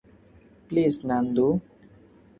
[0.67, 1.47] Please, Nandu!